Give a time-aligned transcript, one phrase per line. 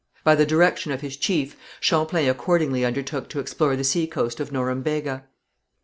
[0.23, 5.25] By the direction of his chief, Champlain accordingly undertook to explore the seacoast of Norembega.